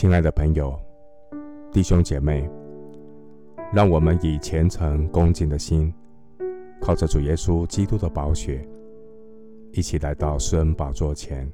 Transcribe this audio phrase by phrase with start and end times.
[0.00, 0.80] 亲爱的朋友、
[1.70, 2.48] 弟兄姐妹，
[3.70, 5.92] 让我们以虔诚恭敬的心，
[6.80, 8.66] 靠着主耶稣基督的宝血，
[9.72, 11.46] 一起来到施恩宝座前，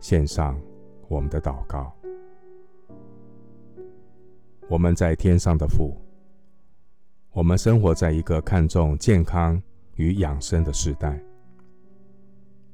[0.00, 0.58] 献上
[1.06, 1.92] 我们的祷告。
[4.66, 5.94] 我们在天上的父，
[7.32, 9.62] 我们生活在一个看重健康
[9.96, 11.22] 与养生的时代，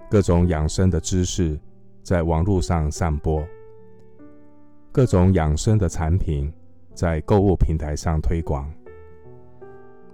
[0.09, 1.59] 各种养生的知识
[2.05, 3.45] 在网络上散播。
[4.93, 6.53] 各种养生的产品
[6.95, 8.69] 在购物平台上推广，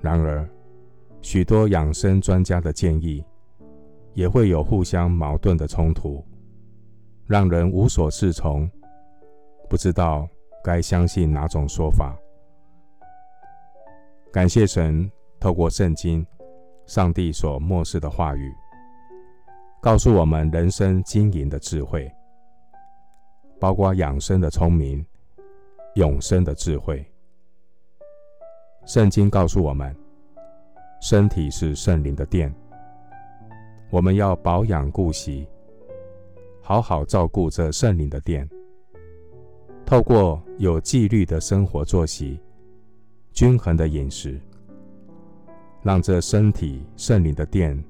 [0.03, 0.47] 然而，
[1.23, 3.25] 许多养生专家的建议
[4.13, 6.23] 也会有互相矛盾的冲突，
[7.25, 8.71] 让人无所适从，
[9.67, 10.29] 不知道
[10.63, 12.15] 该相信哪种说法。
[14.31, 16.25] 感谢神，透过圣经，
[16.85, 18.53] 上帝所默示的话语，
[19.81, 22.13] 告诉我们人生经营的智慧。
[23.59, 25.05] 包括养生的聪明、
[25.95, 27.05] 永生的智慧。
[28.85, 29.97] 圣经告诉我们，
[31.01, 32.55] 身体是圣灵的殿，
[33.91, 35.49] 我们要保养顾惜，
[36.61, 38.49] 好好照顾这圣灵的殿。
[39.85, 42.39] 透过有纪律的生活作息、
[43.33, 44.39] 均衡的饮食，
[45.83, 47.83] 让这身体圣灵的殿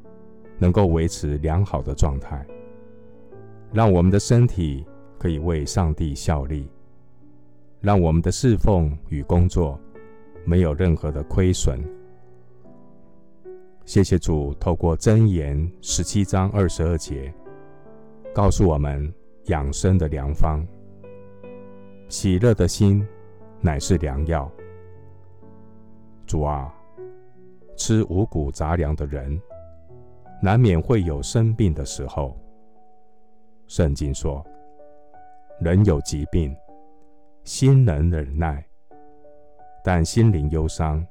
[0.59, 2.47] 能够维持良好的状态，
[3.73, 4.87] 让我们的身体。
[5.19, 6.69] 可以为上帝效力，
[7.81, 9.81] 让我们的侍奉与工作
[10.45, 11.79] 没有任何的亏损。
[13.85, 17.33] 谢谢主，透过箴言十七章二十二节，
[18.35, 19.13] 告诉我们
[19.45, 20.65] 养生的良方。
[22.09, 23.07] 喜乐的心
[23.61, 24.51] 乃是良药。
[26.27, 26.75] 主啊，
[27.77, 29.41] 吃五谷杂粮的人，
[30.43, 32.37] 难免会有生病的时候。
[33.67, 34.45] 圣经说。
[35.59, 36.55] 人有疾病，
[37.45, 38.63] 心能忍耐，
[39.83, 41.05] 但心灵忧伤，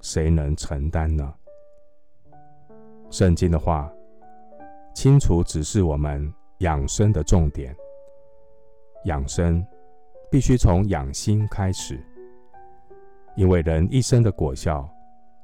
[0.00, 1.34] 谁能承担呢？
[3.10, 3.92] 圣经的话
[4.94, 7.74] 清楚指示我们养生的重点。
[9.06, 9.64] 养生
[10.30, 11.98] 必须从养心开始，
[13.34, 14.88] 因为人一生的果效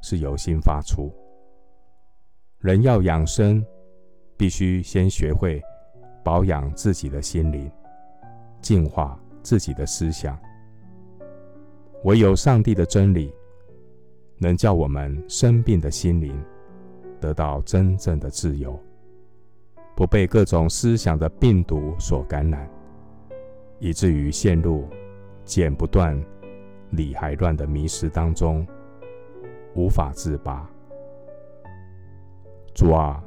[0.02, 1.12] 是由心发出。
[2.60, 3.64] 人要养生，
[4.36, 5.60] 必须先学会
[6.22, 7.70] 保养自己的心灵。
[8.60, 10.38] 净化自己的思想，
[12.04, 13.32] 唯有上帝的真理，
[14.38, 16.38] 能叫我们生病的心灵
[17.20, 18.78] 得到真正的自由，
[19.94, 22.68] 不被各种思想的病毒所感染，
[23.78, 24.86] 以至于陷入
[25.44, 26.18] 剪不断、
[26.90, 28.66] 理还乱的迷失当中，
[29.74, 30.68] 无法自拔。
[32.74, 33.22] 主啊，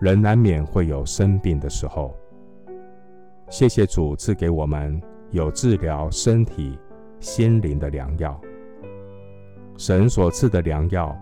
[0.00, 2.14] 人难免会有生病的时候。
[3.50, 5.02] 谢谢主赐给我们
[5.32, 6.78] 有治疗身体、
[7.18, 8.40] 心灵的良药。
[9.76, 11.14] 神所赐的良药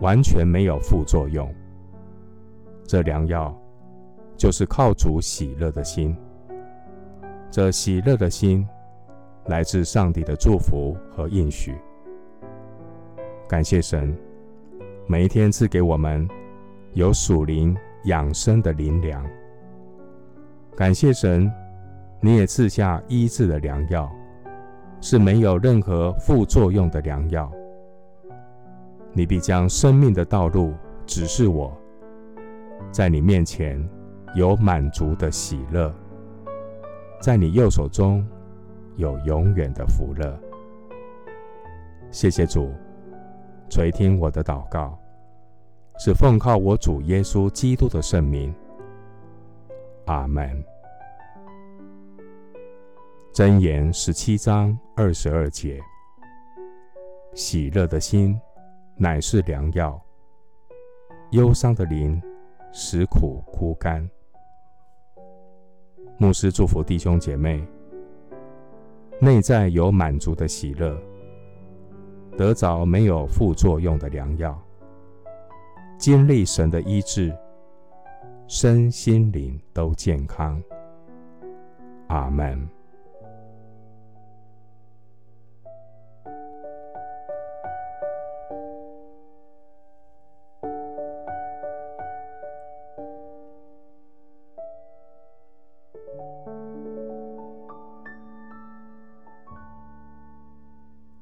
[0.00, 1.50] 完全没有副作用。
[2.84, 3.58] 这良药
[4.36, 6.14] 就是靠主喜乐的心。
[7.50, 8.66] 这喜乐的心
[9.46, 11.74] 来自上帝的祝福和应许。
[13.48, 14.14] 感谢神，
[15.06, 16.28] 每一天赐给我们
[16.92, 19.26] 有属灵养生的灵粮。
[20.74, 21.52] 感谢神，
[22.20, 24.10] 你也赐下医治的良药，
[25.02, 27.50] 是没有任何副作用的良药。
[29.12, 30.72] 你必将生命的道路
[31.04, 31.76] 指示我，
[32.90, 33.86] 在你面前
[34.34, 35.94] 有满足的喜乐，
[37.20, 38.26] 在你右手中
[38.96, 40.40] 有永远的福乐。
[42.10, 42.72] 谢谢主，
[43.68, 44.98] 垂听我的祷告，
[45.98, 48.54] 是奉靠我主耶稣基督的圣名。
[50.06, 50.62] 阿门。
[53.32, 55.80] 箴言十七章二十二节：
[57.34, 58.38] 喜乐的心
[58.96, 60.00] 乃是良药，
[61.30, 62.20] 忧伤的灵
[62.72, 64.06] 使苦枯干。
[66.18, 67.66] 牧师祝福弟兄姐妹，
[69.20, 71.00] 内在有满足的喜乐，
[72.36, 74.60] 得着没有副作用的良药，
[75.96, 77.32] 经历神的医治。
[78.54, 80.62] 身心灵都健康，
[82.08, 82.68] 阿门。